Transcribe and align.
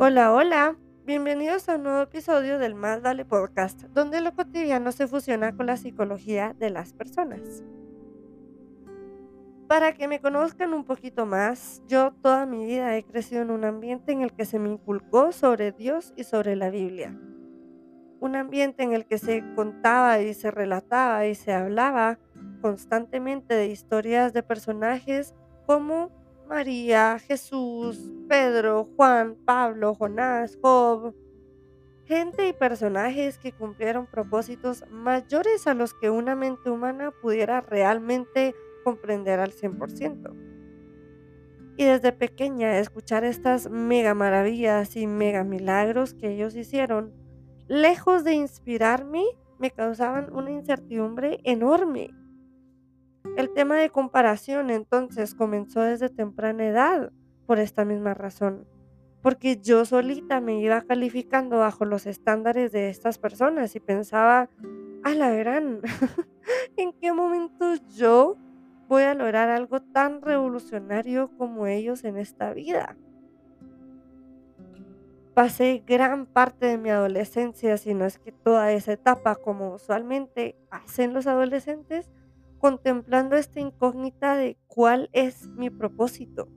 Hola, 0.00 0.32
hola. 0.32 0.76
Bienvenidos 1.04 1.68
a 1.68 1.74
un 1.74 1.82
nuevo 1.82 2.02
episodio 2.02 2.60
del 2.60 2.76
Más 2.76 3.02
Vale 3.02 3.24
Podcast, 3.24 3.82
donde 3.94 4.20
lo 4.20 4.32
cotidiano 4.32 4.92
se 4.92 5.08
fusiona 5.08 5.56
con 5.56 5.66
la 5.66 5.76
psicología 5.76 6.54
de 6.56 6.70
las 6.70 6.92
personas. 6.92 7.64
Para 9.66 9.94
que 9.94 10.06
me 10.06 10.20
conozcan 10.20 10.72
un 10.72 10.84
poquito 10.84 11.26
más, 11.26 11.82
yo 11.88 12.12
toda 12.22 12.46
mi 12.46 12.64
vida 12.64 12.96
he 12.96 13.02
crecido 13.02 13.42
en 13.42 13.50
un 13.50 13.64
ambiente 13.64 14.12
en 14.12 14.22
el 14.22 14.32
que 14.32 14.44
se 14.44 14.60
me 14.60 14.70
inculcó 14.70 15.32
sobre 15.32 15.72
Dios 15.72 16.14
y 16.16 16.22
sobre 16.22 16.54
la 16.54 16.70
Biblia. 16.70 17.18
Un 18.20 18.36
ambiente 18.36 18.84
en 18.84 18.92
el 18.92 19.04
que 19.04 19.18
se 19.18 19.42
contaba 19.56 20.20
y 20.20 20.32
se 20.32 20.52
relataba 20.52 21.26
y 21.26 21.34
se 21.34 21.52
hablaba 21.52 22.20
constantemente 22.60 23.54
de 23.54 23.66
historias 23.66 24.32
de 24.32 24.44
personajes 24.44 25.34
como 25.66 26.12
María, 26.48 27.18
Jesús, 27.18 28.10
Pedro, 28.26 28.88
Juan, 28.96 29.36
Pablo, 29.44 29.94
Jonás, 29.94 30.58
Job. 30.62 31.14
Gente 32.06 32.48
y 32.48 32.54
personajes 32.54 33.36
que 33.36 33.52
cumplieron 33.52 34.06
propósitos 34.06 34.82
mayores 34.90 35.66
a 35.66 35.74
los 35.74 35.92
que 35.92 36.08
una 36.08 36.34
mente 36.34 36.70
humana 36.70 37.10
pudiera 37.10 37.60
realmente 37.60 38.54
comprender 38.82 39.40
al 39.40 39.52
100%. 39.52 40.34
Y 41.76 41.84
desde 41.84 42.12
pequeña 42.12 42.78
escuchar 42.78 43.24
estas 43.24 43.68
mega 43.70 44.14
maravillas 44.14 44.96
y 44.96 45.06
mega 45.06 45.44
milagros 45.44 46.14
que 46.14 46.30
ellos 46.30 46.56
hicieron, 46.56 47.12
lejos 47.68 48.24
de 48.24 48.32
inspirarme, 48.32 49.22
me 49.58 49.70
causaban 49.70 50.32
una 50.34 50.50
incertidumbre 50.50 51.40
enorme. 51.44 52.10
El 53.36 53.50
tema 53.54 53.76
de 53.76 53.90
comparación 53.90 54.70
entonces 54.70 55.34
comenzó 55.34 55.80
desde 55.80 56.08
temprana 56.08 56.66
edad 56.66 57.12
por 57.46 57.58
esta 57.58 57.84
misma 57.84 58.14
razón, 58.14 58.66
porque 59.22 59.56
yo 59.56 59.84
solita 59.84 60.40
me 60.40 60.60
iba 60.60 60.80
calificando 60.82 61.58
bajo 61.58 61.84
los 61.84 62.06
estándares 62.06 62.72
de 62.72 62.88
estas 62.88 63.18
personas 63.18 63.74
y 63.76 63.80
pensaba, 63.80 64.48
a 65.04 65.14
la 65.14 65.30
gran, 65.30 65.80
¿en 66.76 66.92
qué 66.92 67.12
momento 67.12 67.74
yo 67.96 68.36
voy 68.88 69.04
a 69.04 69.14
lograr 69.14 69.48
algo 69.48 69.80
tan 69.80 70.22
revolucionario 70.22 71.30
como 71.36 71.66
ellos 71.66 72.04
en 72.04 72.16
esta 72.16 72.52
vida? 72.52 72.96
Pasé 75.34 75.84
gran 75.86 76.26
parte 76.26 76.66
de 76.66 76.78
mi 76.78 76.90
adolescencia, 76.90 77.76
si 77.76 77.94
no 77.94 78.04
es 78.04 78.18
que 78.18 78.32
toda 78.32 78.72
esa 78.72 78.92
etapa, 78.92 79.36
como 79.36 79.74
usualmente 79.74 80.56
hacen 80.70 81.14
los 81.14 81.28
adolescentes, 81.28 82.10
contemplando 82.58 83.36
esta 83.36 83.60
incógnita 83.60 84.36
de 84.36 84.58
cuál 84.66 85.08
es 85.12 85.46
mi 85.48 85.70
propósito. 85.70 86.48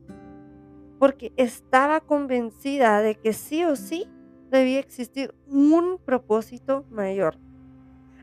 Porque 0.99 1.33
estaba 1.37 2.01
convencida 2.01 3.01
de 3.01 3.15
que 3.15 3.33
sí 3.33 3.63
o 3.63 3.75
sí 3.75 4.07
debía 4.49 4.79
existir 4.79 5.33
un 5.47 5.97
propósito 6.03 6.85
mayor. 6.91 7.37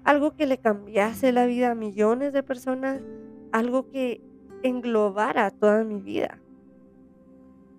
Algo 0.04 0.36
que 0.36 0.46
le 0.46 0.58
cambiase 0.58 1.32
la 1.32 1.46
vida 1.46 1.72
a 1.72 1.74
millones 1.74 2.32
de 2.32 2.42
personas, 2.42 3.02
algo 3.52 3.90
que 3.90 4.22
englobara 4.62 5.50
toda 5.50 5.84
mi 5.84 6.00
vida. 6.00 6.40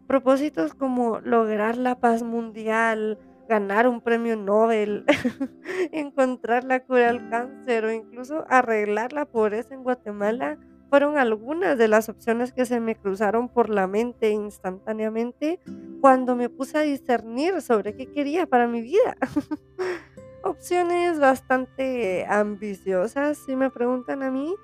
Propósitos 0.08 0.74
como 0.74 1.20
lograr 1.20 1.78
la 1.78 2.00
paz 2.00 2.24
mundial, 2.24 3.20
ganar 3.50 3.88
un 3.88 4.00
premio 4.00 4.38
Nobel, 4.38 5.06
encontrar 5.92 6.64
la 6.64 6.82
cura 6.82 7.10
al 7.10 7.30
cáncer 7.30 7.84
o 7.84 7.92
incluso 7.92 8.46
arreglar 8.48 9.12
la 9.12 9.26
pobreza 9.26 9.74
en 9.74 9.84
Guatemala 9.84 10.60
fueron 10.90 11.18
algunas 11.18 11.78
de 11.78 11.88
las 11.88 12.10
opciones 12.10 12.54
que 12.54 12.66
se 12.66 12.80
me 12.80 12.96
cruzaron 12.96 13.50
por 13.50 13.70
la 13.70 13.88
mente 13.88 14.30
instantáneamente 14.30 15.60
cuando 16.00 16.36
me 16.36 16.50
puse 16.50 16.78
a 16.78 16.82
discernir 16.82 17.62
sobre 17.62 17.96
qué 17.96 18.06
quería 18.12 18.46
para 18.46 18.68
mi 18.68 18.82
vida. 18.82 19.18
Opciones 20.44 21.20
bastante 21.20 22.26
ambiciosas, 22.30 23.40
si 23.40 23.56
me 23.56 23.72
preguntan 23.72 24.24
a 24.24 24.32
mí, 24.32 24.56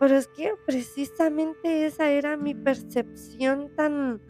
pero 0.00 0.16
es 0.16 0.26
que 0.26 0.54
precisamente 0.66 1.86
esa 1.86 2.10
era 2.10 2.36
mi 2.36 2.54
percepción 2.54 3.74
tan 3.76 4.20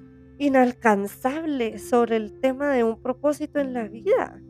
inalcanzable 0.44 1.78
sobre 1.78 2.16
el 2.16 2.38
tema 2.40 2.70
de 2.70 2.84
un 2.84 3.00
propósito 3.00 3.58
en 3.60 3.72
la 3.72 3.88
vida. 3.88 4.40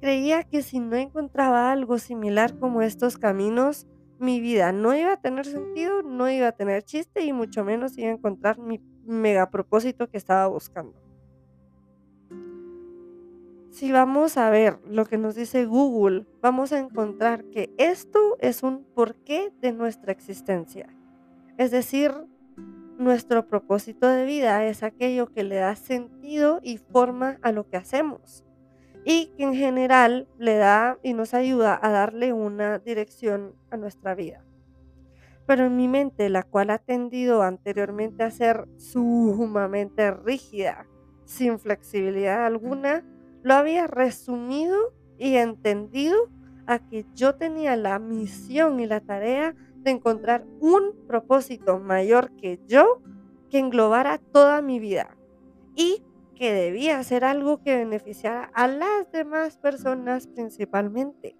Creía 0.00 0.44
que 0.44 0.62
si 0.62 0.78
no 0.78 0.96
encontraba 0.96 1.72
algo 1.72 1.98
similar 1.98 2.58
como 2.58 2.82
estos 2.82 3.16
caminos, 3.16 3.86
mi 4.18 4.40
vida 4.40 4.72
no 4.72 4.94
iba 4.94 5.12
a 5.12 5.20
tener 5.20 5.46
sentido, 5.46 6.02
no 6.02 6.30
iba 6.30 6.48
a 6.48 6.52
tener 6.52 6.82
chiste 6.82 7.22
y 7.24 7.32
mucho 7.32 7.64
menos 7.64 7.96
iba 7.96 8.08
a 8.08 8.12
encontrar 8.12 8.58
mi 8.58 8.80
mega 9.04 9.50
propósito 9.50 10.08
que 10.08 10.18
estaba 10.18 10.46
buscando. 10.46 10.94
Si 13.70 13.92
vamos 13.92 14.36
a 14.38 14.48
ver 14.48 14.78
lo 14.86 15.04
que 15.04 15.18
nos 15.18 15.34
dice 15.34 15.66
Google, 15.66 16.26
vamos 16.40 16.72
a 16.72 16.78
encontrar 16.78 17.44
que 17.44 17.74
esto 17.76 18.36
es 18.40 18.62
un 18.62 18.84
porqué 18.84 19.52
de 19.60 19.72
nuestra 19.72 20.12
existencia. 20.12 20.88
Es 21.58 21.70
decir, 21.70 22.12
nuestro 22.98 23.46
propósito 23.46 24.08
de 24.08 24.24
vida 24.24 24.64
es 24.64 24.82
aquello 24.82 25.26
que 25.26 25.44
le 25.44 25.56
da 25.56 25.76
sentido 25.76 26.60
y 26.62 26.78
forma 26.78 27.38
a 27.42 27.52
lo 27.52 27.68
que 27.68 27.76
hacemos 27.76 28.44
y 29.04 29.32
que 29.36 29.44
en 29.44 29.54
general 29.54 30.28
le 30.36 30.56
da 30.56 30.98
y 31.02 31.14
nos 31.14 31.32
ayuda 31.32 31.78
a 31.80 31.90
darle 31.90 32.32
una 32.32 32.78
dirección 32.80 33.54
a 33.70 33.76
nuestra 33.76 34.16
vida. 34.16 34.44
Pero 35.46 35.66
en 35.66 35.76
mi 35.76 35.86
mente, 35.86 36.28
la 36.28 36.42
cual 36.42 36.70
ha 36.70 36.78
tendido 36.78 37.42
anteriormente 37.42 38.24
a 38.24 38.32
ser 38.32 38.66
sumamente 38.76 40.10
rígida, 40.10 40.88
sin 41.24 41.60
flexibilidad 41.60 42.46
alguna, 42.46 43.04
lo 43.42 43.54
había 43.54 43.86
resumido 43.86 44.76
y 45.18 45.36
entendido 45.36 46.16
a 46.66 46.80
que 46.80 47.06
yo 47.14 47.36
tenía 47.36 47.76
la 47.76 48.00
misión 48.00 48.80
y 48.80 48.86
la 48.86 49.00
tarea 49.00 49.54
de 49.86 49.92
encontrar 49.92 50.44
un 50.58 51.06
propósito 51.06 51.78
mayor 51.78 52.32
que 52.32 52.60
yo 52.66 53.00
que 53.48 53.60
englobara 53.60 54.18
toda 54.18 54.60
mi 54.60 54.80
vida 54.80 55.16
y 55.76 56.02
que 56.34 56.52
debía 56.52 57.02
ser 57.04 57.24
algo 57.24 57.62
que 57.62 57.76
beneficiara 57.76 58.50
a 58.52 58.66
las 58.66 59.10
demás 59.12 59.56
personas 59.58 60.26
principalmente. 60.26 61.36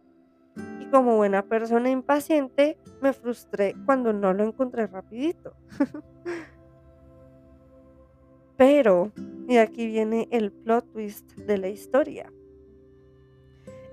Y 0.80 0.86
como 0.86 1.16
buena 1.16 1.42
persona 1.42 1.90
impaciente, 1.90 2.78
me 3.02 3.12
frustré 3.12 3.74
cuando 3.84 4.12
no 4.12 4.32
lo 4.32 4.44
encontré 4.44 4.86
rapidito. 4.86 5.56
Pero, 8.56 9.10
y 9.48 9.56
aquí 9.56 9.86
viene 9.88 10.28
el 10.30 10.52
plot 10.52 10.92
twist 10.92 11.32
de 11.32 11.58
la 11.58 11.68
historia 11.68 12.32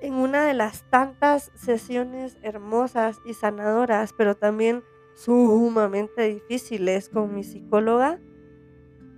en 0.03 0.15
una 0.15 0.45
de 0.45 0.53
las 0.53 0.83
tantas 0.89 1.49
sesiones 1.55 2.37
hermosas 2.41 3.21
y 3.25 3.33
sanadoras, 3.33 4.11
pero 4.11 4.35
también 4.35 4.83
sumamente 5.15 6.27
difíciles 6.27 7.07
con 7.07 7.33
mi 7.33 7.45
psicóloga, 7.45 8.19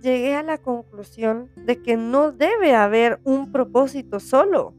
llegué 0.00 0.36
a 0.36 0.44
la 0.44 0.58
conclusión 0.58 1.50
de 1.56 1.82
que 1.82 1.96
no 1.96 2.30
debe 2.30 2.76
haber 2.76 3.18
un 3.24 3.50
propósito 3.50 4.20
solo 4.20 4.74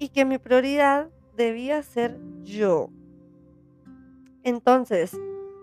y 0.00 0.08
que 0.08 0.24
mi 0.24 0.38
prioridad 0.38 1.10
debía 1.36 1.80
ser 1.84 2.18
yo. 2.42 2.90
Entonces, 4.42 5.16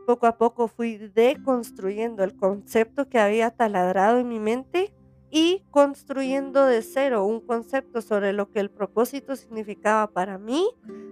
poco 0.06 0.28
a 0.28 0.38
poco 0.38 0.70
fui 0.70 0.96
deconstruyendo 0.98 2.24
el 2.24 2.38
concepto 2.38 3.10
que 3.10 3.20
había 3.20 3.52
taladrado 3.52 4.20
en 4.20 4.30
mi 4.30 4.40
mente 4.40 4.94
y 5.30 5.64
construyendo 5.72 6.66
de 6.66 6.82
cero 6.82 7.26
un 7.26 7.42
concepto 7.42 8.02
sobre 8.02 8.34
lo 8.34 8.52
que 8.52 8.60
el 8.60 8.70
propósito 8.70 9.36
significaba 9.36 10.08
para 10.08 10.38
mí 10.38 10.70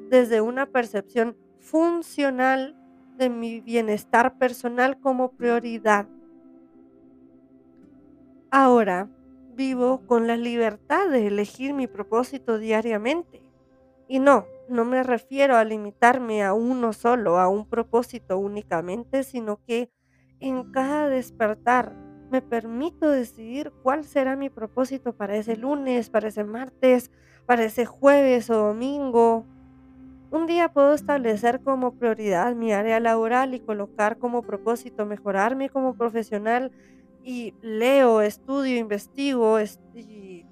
desde 0.10 0.42
una 0.42 0.68
percepción 0.68 1.36
funcional 1.60 2.76
de 3.18 3.30
mi 3.30 3.60
bienestar 3.62 4.38
personal 4.38 5.00
como 5.00 5.32
prioridad. 5.32 6.08
Ahora 8.52 9.10
vivo 9.56 10.06
con 10.06 10.28
la 10.28 10.38
libertad 10.38 11.10
de 11.10 11.28
elegir 11.28 11.74
mi 11.74 11.88
propósito 11.88 12.58
diariamente. 12.58 13.42
Y 14.08 14.20
no, 14.20 14.46
no 14.70 14.86
me 14.86 15.02
refiero 15.04 15.56
a 15.56 15.64
limitarme 15.64 16.44
a 16.44 16.54
uno 16.54 16.94
solo, 16.94 17.40
a 17.40 17.48
un 17.48 17.68
propósito 17.68 18.38
únicamente, 18.38 19.24
sino 19.24 19.60
que 19.66 19.90
en 20.40 20.72
cada 20.72 21.10
despertar 21.10 22.05
me 22.30 22.42
permito 22.42 23.10
decidir 23.10 23.72
cuál 23.84 24.04
será 24.04 24.36
mi 24.36 24.50
propósito 24.50 25.14
para 25.14 25.36
ese 25.36 25.56
lunes, 25.56 26.10
para 26.10 26.28
ese 26.28 26.44
martes, 26.44 27.12
para 27.46 27.64
ese 27.64 27.86
jueves 27.86 28.50
o 28.50 28.56
domingo. 28.56 29.46
Un 30.32 30.48
día 30.48 30.70
puedo 30.70 30.94
establecer 30.94 31.62
como 31.62 31.96
prioridad 31.96 32.56
mi 32.56 32.74
área 32.74 33.00
laboral 33.00 33.54
y 33.54 33.60
colocar 33.60 34.18
como 34.18 34.42
propósito 34.42 35.06
mejorarme 35.06 35.70
como 35.70 35.96
profesional 35.96 36.72
y 37.24 37.54
leo, 37.62 38.22
estudio, 38.22 38.78
investigo 38.78 39.58
y 39.94 40.46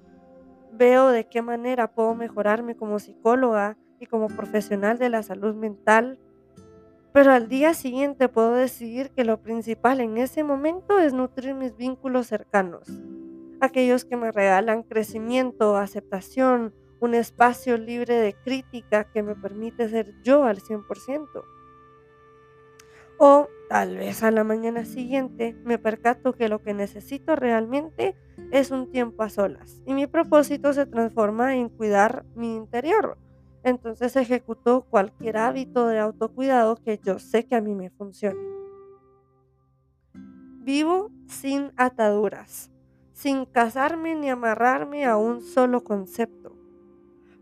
veo 0.72 1.08
de 1.08 1.28
qué 1.28 1.42
manera 1.42 1.92
puedo 1.92 2.14
mejorarme 2.14 2.76
como 2.76 2.98
psicóloga 2.98 3.76
y 4.00 4.06
como 4.06 4.28
profesional 4.28 4.98
de 4.98 5.08
la 5.08 5.22
salud 5.22 5.54
mental 5.54 6.18
pero 7.14 7.30
al 7.30 7.48
día 7.48 7.74
siguiente 7.74 8.28
puedo 8.28 8.54
decidir 8.54 9.10
que 9.10 9.24
lo 9.24 9.40
principal 9.40 10.00
en 10.00 10.18
ese 10.18 10.42
momento 10.42 10.98
es 10.98 11.14
nutrir 11.14 11.54
mis 11.54 11.76
vínculos 11.76 12.26
cercanos. 12.26 12.88
aquellos 13.60 14.04
que 14.04 14.16
me 14.16 14.32
regalan 14.32 14.82
crecimiento, 14.82 15.76
aceptación, 15.76 16.74
un 16.98 17.14
espacio 17.14 17.78
libre 17.78 18.16
de 18.16 18.34
crítica 18.34 19.04
que 19.04 19.22
me 19.22 19.36
permite 19.36 19.88
ser 19.88 20.12
yo 20.24 20.42
al 20.42 20.58
100%. 20.58 21.44
O 23.16 23.48
tal 23.68 23.96
vez 23.96 24.24
a 24.24 24.32
la 24.32 24.42
mañana 24.42 24.84
siguiente 24.84 25.56
me 25.64 25.78
percato 25.78 26.32
que 26.32 26.48
lo 26.48 26.62
que 26.62 26.74
necesito 26.74 27.36
realmente 27.36 28.16
es 28.50 28.72
un 28.72 28.90
tiempo 28.90 29.22
a 29.22 29.30
solas 29.30 29.80
y 29.86 29.94
mi 29.94 30.08
propósito 30.08 30.72
se 30.72 30.84
transforma 30.84 31.54
en 31.54 31.68
cuidar 31.68 32.24
mi 32.34 32.56
interior. 32.56 33.16
Entonces 33.64 34.14
ejecuto 34.14 34.82
cualquier 34.90 35.38
hábito 35.38 35.86
de 35.86 35.98
autocuidado 35.98 36.76
que 36.76 37.00
yo 37.02 37.18
sé 37.18 37.46
que 37.46 37.54
a 37.54 37.62
mí 37.62 37.74
me 37.74 37.88
funcione. 37.88 38.38
Vivo 40.60 41.10
sin 41.26 41.72
ataduras, 41.76 42.70
sin 43.12 43.46
casarme 43.46 44.14
ni 44.14 44.28
amarrarme 44.28 45.06
a 45.06 45.16
un 45.16 45.40
solo 45.40 45.82
concepto. 45.82 46.54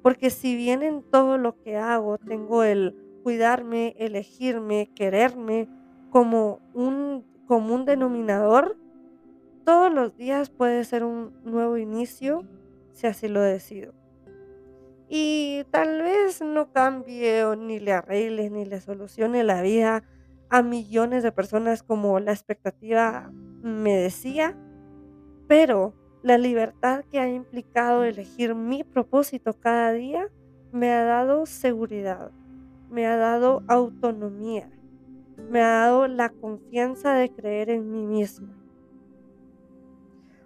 Porque 0.00 0.30
si 0.30 0.54
bien 0.54 0.84
en 0.84 1.02
todo 1.02 1.38
lo 1.38 1.60
que 1.60 1.76
hago 1.76 2.19
tengo 2.19 2.62
el 2.62 2.96
cuidarme, 3.24 3.96
elegirme, 3.98 4.90
quererme 4.94 5.69
como 6.10 6.60
un 6.72 7.24
común 7.46 7.84
denominador, 7.84 8.76
todos 9.64 9.92
los 9.92 10.16
días 10.16 10.50
puede 10.50 10.84
ser 10.84 11.02
un 11.02 11.32
nuevo 11.44 11.78
inicio 11.78 12.44
si 12.92 13.08
así 13.08 13.26
lo 13.26 13.40
decido. 13.40 14.01
Y 15.14 15.64
tal 15.70 16.00
vez 16.00 16.40
no 16.40 16.72
cambie 16.72 17.44
ni 17.58 17.78
le 17.78 17.92
arregle 17.92 18.48
ni 18.48 18.64
le 18.64 18.80
solucione 18.80 19.44
la 19.44 19.60
vida 19.60 20.04
a 20.48 20.62
millones 20.62 21.22
de 21.22 21.30
personas 21.30 21.82
como 21.82 22.18
la 22.18 22.32
expectativa 22.32 23.30
me 23.62 23.94
decía, 23.94 24.56
pero 25.48 25.92
la 26.22 26.38
libertad 26.38 27.04
que 27.10 27.20
ha 27.20 27.28
implicado 27.28 28.04
elegir 28.04 28.54
mi 28.54 28.84
propósito 28.84 29.52
cada 29.52 29.92
día 29.92 30.30
me 30.72 30.90
ha 30.90 31.04
dado 31.04 31.44
seguridad, 31.44 32.30
me 32.88 33.06
ha 33.06 33.18
dado 33.18 33.64
autonomía, 33.68 34.70
me 35.50 35.60
ha 35.60 35.72
dado 35.72 36.08
la 36.08 36.30
confianza 36.30 37.12
de 37.12 37.30
creer 37.30 37.68
en 37.68 37.92
mí 37.92 38.06
misma. 38.06 38.61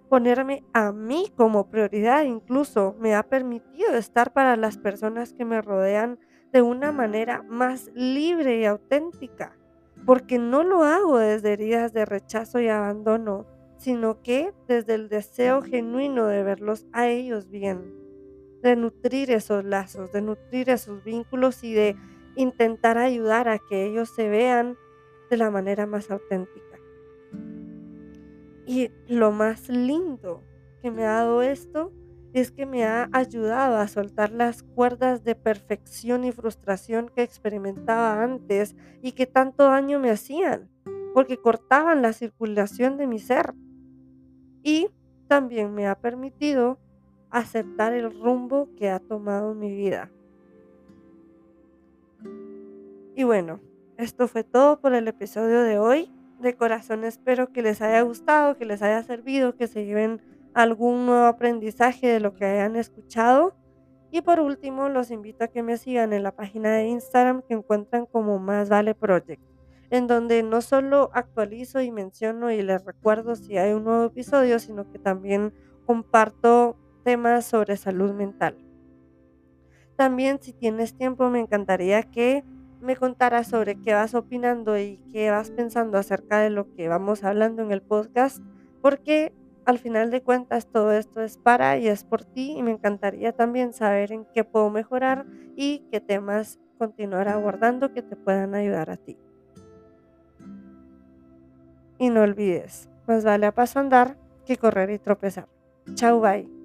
Ponerme 0.09 0.63
a 0.73 0.93
mí 0.93 1.31
como 1.35 1.69
prioridad 1.69 2.23
incluso 2.23 2.95
me 2.99 3.13
ha 3.13 3.23
permitido 3.23 3.93
estar 3.95 4.31
para 4.31 4.55
las 4.55 4.77
personas 4.77 5.33
que 5.33 5.43
me 5.43 5.61
rodean 5.61 6.17
de 6.53 6.61
una 6.61 6.93
manera 6.93 7.43
más 7.43 7.91
libre 7.93 8.59
y 8.59 8.65
auténtica, 8.65 9.57
porque 10.05 10.39
no 10.39 10.63
lo 10.63 10.83
hago 10.83 11.17
desde 11.17 11.53
heridas 11.53 11.91
de 11.91 12.05
rechazo 12.05 12.61
y 12.61 12.69
abandono, 12.69 13.45
sino 13.77 14.21
que 14.21 14.53
desde 14.67 14.95
el 14.95 15.09
deseo 15.09 15.61
genuino 15.61 16.27
de 16.27 16.41
verlos 16.43 16.87
a 16.93 17.07
ellos 17.07 17.49
bien, 17.49 17.93
de 18.63 18.77
nutrir 18.77 19.29
esos 19.31 19.65
lazos, 19.65 20.11
de 20.13 20.21
nutrir 20.21 20.69
esos 20.69 21.03
vínculos 21.03 21.63
y 21.65 21.73
de 21.73 21.97
intentar 22.37 22.97
ayudar 22.97 23.49
a 23.49 23.59
que 23.59 23.85
ellos 23.85 24.09
se 24.15 24.29
vean 24.29 24.77
de 25.29 25.37
la 25.37 25.51
manera 25.51 25.85
más 25.85 26.09
auténtica. 26.09 26.66
Y 28.67 28.91
lo 29.07 29.31
más 29.31 29.69
lindo 29.69 30.43
que 30.81 30.91
me 30.91 31.05
ha 31.05 31.13
dado 31.13 31.41
esto 31.41 31.93
es 32.33 32.51
que 32.51 32.65
me 32.65 32.83
ha 32.83 33.09
ayudado 33.13 33.77
a 33.77 33.87
soltar 33.87 34.31
las 34.31 34.61
cuerdas 34.61 35.23
de 35.23 35.35
perfección 35.35 36.25
y 36.25 36.33
frustración 36.33 37.09
que 37.09 37.23
experimentaba 37.23 38.21
antes 38.21 38.75
y 39.01 39.13
que 39.13 39.25
tanto 39.25 39.63
daño 39.63 39.99
me 39.99 40.11
hacían, 40.11 40.69
porque 41.13 41.37
cortaban 41.37 42.01
la 42.01 42.11
circulación 42.11 42.97
de 42.97 43.07
mi 43.07 43.19
ser. 43.19 43.53
Y 44.61 44.89
también 45.27 45.73
me 45.73 45.87
ha 45.87 45.95
permitido 45.95 46.77
aceptar 47.29 47.93
el 47.93 48.19
rumbo 48.19 48.69
que 48.75 48.89
ha 48.89 48.99
tomado 48.99 49.55
mi 49.55 49.73
vida. 49.73 50.11
Y 53.15 53.23
bueno, 53.23 53.61
esto 53.97 54.27
fue 54.27 54.43
todo 54.43 54.79
por 54.79 54.93
el 54.93 55.07
episodio 55.07 55.61
de 55.63 55.79
hoy. 55.79 56.16
De 56.39 56.55
corazón 56.55 57.03
espero 57.03 57.51
que 57.51 57.63
les 57.63 57.81
haya 57.81 58.01
gustado, 58.01 58.57
que 58.57 58.65
les 58.65 58.83
haya 58.83 59.01
servido, 59.01 59.55
que 59.55 59.67
se 59.67 59.85
lleven 59.85 60.21
algún 60.53 61.05
nuevo 61.07 61.25
aprendizaje 61.25 62.07
de 62.07 62.19
lo 62.19 62.35
que 62.35 62.45
hayan 62.45 62.75
escuchado. 62.75 63.55
Y 64.11 64.21
por 64.21 64.39
último, 64.39 64.87
los 64.87 65.09
invito 65.09 65.43
a 65.43 65.47
que 65.47 65.63
me 65.63 65.77
sigan 65.77 66.13
en 66.13 66.23
la 66.23 66.35
página 66.35 66.71
de 66.71 66.87
Instagram 66.87 67.41
que 67.41 67.55
encuentran 67.55 68.05
como 68.05 68.39
Más 68.39 68.69
Vale 68.69 68.93
Project, 68.93 69.41
en 69.89 70.07
donde 70.07 70.43
no 70.43 70.61
solo 70.61 71.09
actualizo 71.13 71.81
y 71.81 71.91
menciono 71.91 72.51
y 72.51 72.61
les 72.61 72.85
recuerdo 72.85 73.35
si 73.35 73.57
hay 73.57 73.73
un 73.73 73.83
nuevo 73.83 74.05
episodio, 74.05 74.59
sino 74.59 74.89
que 74.91 74.99
también 74.99 75.53
comparto 75.85 76.77
temas 77.03 77.45
sobre 77.45 77.77
salud 77.77 78.13
mental. 78.13 78.57
También 79.95 80.39
si 80.39 80.53
tienes 80.53 80.95
tiempo 80.95 81.29
me 81.29 81.39
encantaría 81.39 82.03
que 82.03 82.43
me 82.81 82.95
contaras 82.95 83.47
sobre 83.47 83.79
qué 83.81 83.93
vas 83.93 84.13
opinando 84.13 84.77
y 84.77 84.99
qué 85.11 85.31
vas 85.31 85.51
pensando 85.51 85.97
acerca 85.97 86.39
de 86.39 86.49
lo 86.49 86.73
que 86.73 86.87
vamos 86.87 87.23
hablando 87.23 87.61
en 87.63 87.71
el 87.71 87.81
podcast, 87.81 88.41
porque 88.81 89.33
al 89.65 89.79
final 89.79 90.11
de 90.11 90.21
cuentas 90.21 90.67
todo 90.67 90.93
esto 90.93 91.21
es 91.21 91.37
para 91.37 91.77
y 91.77 91.87
es 91.87 92.03
por 92.03 92.23
ti 92.23 92.55
y 92.57 92.63
me 92.63 92.71
encantaría 92.71 93.33
también 93.33 93.73
saber 93.73 94.11
en 94.11 94.25
qué 94.33 94.43
puedo 94.43 94.69
mejorar 94.69 95.25
y 95.55 95.79
qué 95.91 95.99
temas 95.99 96.59
continuar 96.77 97.27
abordando 97.27 97.91
que 97.93 98.01
te 98.01 98.15
puedan 98.15 98.55
ayudar 98.55 98.89
a 98.89 98.97
ti. 98.97 99.17
Y 101.99 102.09
no 102.09 102.21
olvides, 102.21 102.89
más 103.07 103.25
vale 103.25 103.47
a 103.47 103.51
paso 103.53 103.79
andar 103.79 104.17
que 104.45 104.57
correr 104.57 104.89
y 104.91 104.99
tropezar. 104.99 105.47
Chau, 105.95 106.21
bye. 106.21 106.56